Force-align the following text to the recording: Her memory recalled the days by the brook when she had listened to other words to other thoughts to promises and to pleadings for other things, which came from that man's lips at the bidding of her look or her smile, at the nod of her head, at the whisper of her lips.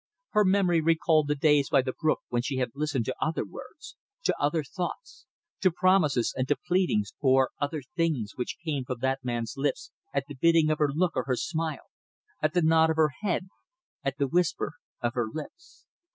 Her 0.31 0.43
memory 0.43 0.81
recalled 0.81 1.27
the 1.27 1.35
days 1.35 1.69
by 1.69 1.83
the 1.83 1.93
brook 1.93 2.21
when 2.29 2.41
she 2.41 2.55
had 2.57 2.71
listened 2.73 3.05
to 3.05 3.15
other 3.21 3.45
words 3.45 3.95
to 4.23 4.35
other 4.41 4.63
thoughts 4.63 5.27
to 5.59 5.69
promises 5.69 6.33
and 6.35 6.47
to 6.47 6.55
pleadings 6.57 7.13
for 7.21 7.51
other 7.61 7.83
things, 7.95 8.31
which 8.35 8.57
came 8.65 8.83
from 8.83 9.01
that 9.01 9.23
man's 9.23 9.53
lips 9.57 9.91
at 10.11 10.25
the 10.27 10.33
bidding 10.33 10.71
of 10.71 10.79
her 10.79 10.89
look 10.91 11.15
or 11.15 11.25
her 11.25 11.35
smile, 11.35 11.91
at 12.41 12.55
the 12.55 12.63
nod 12.63 12.89
of 12.89 12.95
her 12.95 13.11
head, 13.21 13.47
at 14.03 14.17
the 14.17 14.27
whisper 14.27 14.71
of 15.01 15.13
her 15.13 15.27
lips. 15.31 15.85